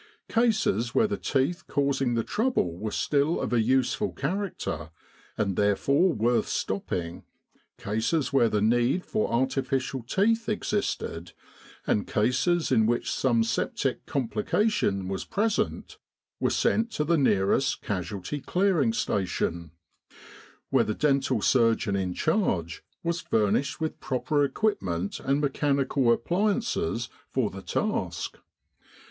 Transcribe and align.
Cases 0.29 0.95
where 0.95 1.05
the 1.05 1.15
teeth 1.15 1.67
causing 1.67 2.15
the 2.15 2.23
trouble 2.23 2.75
were 2.75 2.89
still 2.89 3.39
of 3.39 3.53
a 3.53 3.61
useful 3.61 4.11
character, 4.11 4.89
and 5.37 5.55
therefore 5.55 6.11
worth 6.13 6.47
stopping, 6.47 7.23
cases 7.77 8.33
where 8.33 8.49
the 8.49 8.63
need 8.63 9.05
for 9.05 9.31
artificial 9.31 10.01
teeth 10.01 10.49
existed, 10.49 11.33
and 11.85 12.07
cases 12.07 12.71
in 12.71 12.87
which 12.87 13.11
some 13.13 13.43
septic 13.43 14.07
complication 14.07 15.07
was 15.07 15.23
present, 15.23 15.99
were 16.39 16.49
sent 16.49 16.89
to 16.93 17.03
the 17.03 17.15
nearest 17.15 17.83
Casualty 17.83 18.39
Clearing 18.41 18.93
Station, 18.93 19.69
where 20.71 20.83
the 20.83 20.95
203 20.95 20.95
With 20.95 20.95
the 20.95 21.07
R.A.M.C. 21.07 21.07
in 21.07 21.13
Egypt 21.13 21.27
dental 21.27 21.41
surgeon 21.43 21.95
in 21.95 22.13
charge 22.15 22.83
was 23.03 23.21
furnished 23.21 23.79
with 23.79 23.99
proper 23.99 24.43
equipment 24.43 25.19
and 25.19 25.39
mechanical 25.39 26.11
appliances 26.11 27.07
for 27.29 27.51
the 27.51 27.61
task. 27.61 28.39